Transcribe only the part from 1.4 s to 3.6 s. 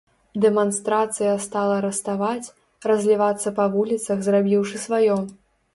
стала раставаць, разлівацца